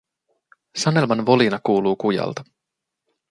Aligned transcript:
Sanelman 0.83 1.25
volina 1.25 1.59
kuuluu 1.63 1.95
kujalta. 1.95 2.43